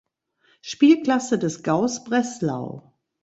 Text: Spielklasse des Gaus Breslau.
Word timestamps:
Spielklasse 0.63 1.37
des 1.37 1.61
Gaus 1.61 2.03
Breslau. 2.03 2.91